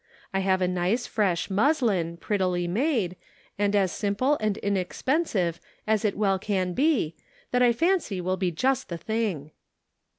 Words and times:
I 0.33 0.39
have 0.39 0.63
a 0.63 0.67
nice 0.67 1.05
fresh 1.05 1.51
muslin, 1.51 2.17
prettily 2.17 2.67
made, 2.67 3.15
and 3.59 3.75
as 3.75 3.91
simple 3.91 4.35
and 4.41 4.57
inexpensive 4.57 5.59
as 5.85 6.03
it 6.03 6.17
well 6.17 6.39
can 6.39 6.73
be, 6.73 7.15
that 7.51 7.61
I 7.61 7.71
fancy 7.71 8.19
will 8.19 8.35
be 8.35 8.49
just 8.49 8.89
the 8.89 8.97
thing." 8.97 9.51